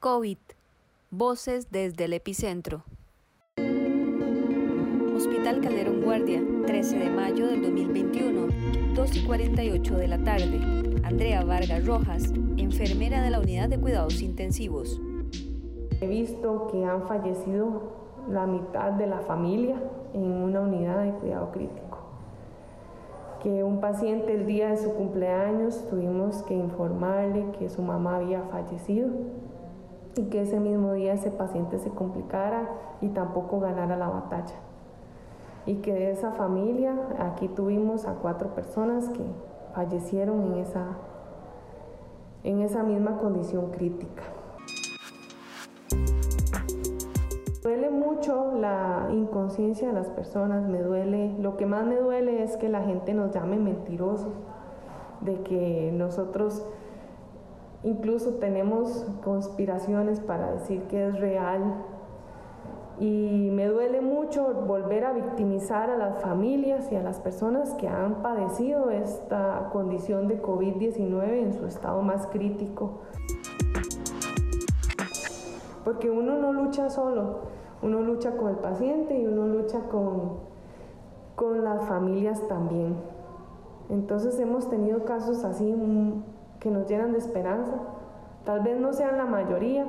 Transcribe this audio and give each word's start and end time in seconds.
COVID. 0.00 0.38
Voces 1.10 1.70
desde 1.70 2.06
el 2.06 2.14
epicentro. 2.14 2.84
Hospital 5.14 5.60
Calderón 5.60 6.00
Guardia, 6.00 6.42
13 6.66 6.98
de 7.00 7.10
mayo 7.10 7.46
del 7.46 7.60
2021, 7.60 8.94
2 8.94 9.16
y 9.16 9.26
48 9.26 9.96
de 9.98 10.08
la 10.08 10.16
tarde. 10.24 10.58
Andrea 11.04 11.44
Vargas 11.44 11.84
Rojas, 11.84 12.32
enfermera 12.56 13.20
de 13.20 13.28
la 13.28 13.40
unidad 13.40 13.68
de 13.68 13.78
cuidados 13.78 14.22
intensivos. 14.22 14.98
He 16.00 16.06
visto 16.06 16.68
que 16.68 16.82
han 16.82 17.06
fallecido 17.06 17.92
la 18.26 18.46
mitad 18.46 18.92
de 18.92 19.06
la 19.06 19.20
familia 19.20 19.76
en 20.14 20.22
una 20.22 20.60
unidad 20.62 21.04
de 21.04 21.10
cuidado 21.18 21.52
crítico. 21.52 21.98
Que 23.42 23.62
un 23.62 23.82
paciente 23.82 24.32
el 24.32 24.46
día 24.46 24.70
de 24.70 24.78
su 24.78 24.94
cumpleaños 24.94 25.86
tuvimos 25.90 26.42
que 26.44 26.54
informarle 26.54 27.52
que 27.58 27.68
su 27.68 27.82
mamá 27.82 28.16
había 28.16 28.44
fallecido 28.44 29.10
y 30.16 30.24
que 30.24 30.42
ese 30.42 30.58
mismo 30.60 30.92
día 30.92 31.12
ese 31.12 31.30
paciente 31.30 31.78
se 31.78 31.90
complicara 31.90 32.68
y 33.00 33.08
tampoco 33.08 33.60
ganara 33.60 33.96
la 33.96 34.08
batalla. 34.08 34.54
Y 35.66 35.76
que 35.76 35.92
de 35.92 36.10
esa 36.10 36.32
familia, 36.32 36.94
aquí 37.18 37.48
tuvimos 37.48 38.06
a 38.06 38.14
cuatro 38.14 38.54
personas 38.54 39.08
que 39.10 39.24
fallecieron 39.74 40.52
en 40.52 40.54
esa, 40.58 40.84
en 42.44 42.60
esa 42.60 42.82
misma 42.82 43.18
condición 43.18 43.70
crítica. 43.70 44.22
Duele 47.62 47.90
mucho 47.90 48.54
la 48.54 49.08
inconsciencia 49.12 49.88
de 49.88 49.94
las 49.94 50.08
personas, 50.08 50.66
me 50.66 50.82
duele, 50.82 51.36
lo 51.38 51.56
que 51.56 51.66
más 51.66 51.84
me 51.86 51.96
duele 51.96 52.42
es 52.42 52.56
que 52.56 52.70
la 52.70 52.82
gente 52.82 53.12
nos 53.12 53.32
llame 53.32 53.58
mentirosos, 53.58 54.32
de 55.20 55.42
que 55.42 55.92
nosotros 55.94 56.66
incluso 57.82 58.34
tenemos 58.34 59.06
conspiraciones 59.24 60.20
para 60.20 60.52
decir 60.52 60.82
que 60.84 61.08
es 61.08 61.20
real. 61.20 61.84
Y 62.98 63.50
me 63.52 63.66
duele 63.66 64.02
mucho 64.02 64.52
volver 64.66 65.06
a 65.06 65.12
victimizar 65.12 65.88
a 65.88 65.96
las 65.96 66.20
familias 66.20 66.92
y 66.92 66.96
a 66.96 67.02
las 67.02 67.18
personas 67.18 67.72
que 67.74 67.88
han 67.88 68.20
padecido 68.20 68.90
esta 68.90 69.70
condición 69.72 70.28
de 70.28 70.42
COVID-19 70.42 71.42
en 71.42 71.54
su 71.54 71.64
estado 71.64 72.02
más 72.02 72.26
crítico 72.26 73.00
porque 75.84 76.10
uno 76.10 76.36
no 76.36 76.52
lucha 76.52 76.90
solo, 76.90 77.40
uno 77.82 78.00
lucha 78.02 78.36
con 78.36 78.50
el 78.50 78.56
paciente 78.56 79.18
y 79.18 79.26
uno 79.26 79.46
lucha 79.46 79.80
con, 79.90 80.34
con 81.34 81.64
las 81.64 81.84
familias 81.86 82.46
también. 82.48 82.96
Entonces 83.88 84.38
hemos 84.38 84.68
tenido 84.68 85.04
casos 85.04 85.42
así 85.42 85.74
que 86.60 86.70
nos 86.70 86.86
llenan 86.88 87.12
de 87.12 87.18
esperanza. 87.18 87.72
Tal 88.44 88.60
vez 88.60 88.78
no 88.78 88.92
sean 88.92 89.16
la 89.16 89.26
mayoría, 89.26 89.86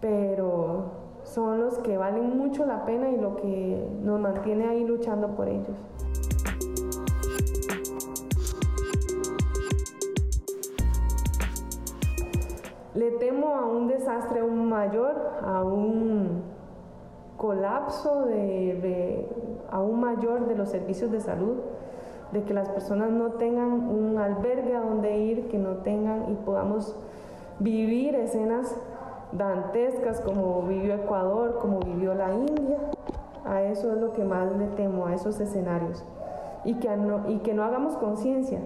pero 0.00 1.00
son 1.24 1.60
los 1.60 1.78
que 1.78 1.96
valen 1.96 2.36
mucho 2.38 2.64
la 2.66 2.84
pena 2.84 3.10
y 3.10 3.16
lo 3.16 3.36
que 3.36 3.88
nos 4.02 4.20
mantiene 4.20 4.68
ahí 4.68 4.84
luchando 4.84 5.28
por 5.34 5.48
ellos. 5.48 5.76
Le 12.94 13.12
temo 13.12 13.54
a 13.54 13.66
un 13.66 13.86
desastre 13.86 14.40
aún 14.40 14.68
mayor, 14.68 15.14
a 15.44 15.62
un 15.62 16.42
colapso 17.36 18.26
de, 18.26 19.26
aún 19.70 20.00
mayor 20.00 20.46
de 20.46 20.56
los 20.56 20.68
servicios 20.68 21.10
de 21.10 21.20
salud, 21.20 21.58
de 22.32 22.42
que 22.44 22.54
las 22.54 22.68
personas 22.68 23.10
no 23.10 23.32
tengan 23.32 23.88
un 23.88 24.18
albergue 24.18 24.74
a 24.76 24.80
donde 24.80 25.18
ir, 25.18 25.48
que 25.48 25.58
no 25.58 25.78
tengan 25.78 26.30
y 26.30 26.34
podamos 26.34 26.96
vivir 27.58 28.14
escenas 28.14 28.74
dantescas 29.32 30.20
como 30.20 30.62
vivió 30.62 30.94
Ecuador, 30.94 31.58
como 31.60 31.80
vivió 31.80 32.14
la 32.14 32.32
India. 32.32 32.78
A 33.44 33.62
eso 33.62 33.92
es 33.92 33.98
lo 33.98 34.12
que 34.12 34.24
más 34.24 34.50
le 34.56 34.66
temo, 34.68 35.06
a 35.06 35.14
esos 35.14 35.40
escenarios. 35.40 36.04
Y 36.64 36.74
que 36.74 36.88
y 37.28 37.38
que 37.38 37.54
no 37.54 37.64
hagamos 37.64 37.96
conciencia 37.96 38.60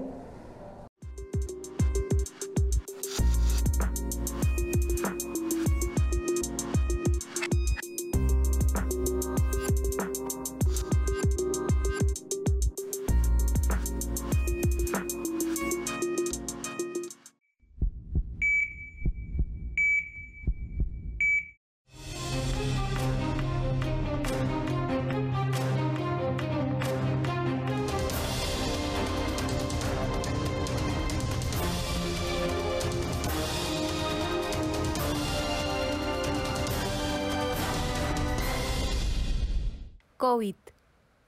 COVID. 40.25 40.57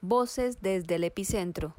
Voces 0.01 0.57
desde 0.59 0.95
el 0.95 1.03
epicentro. 1.03 1.75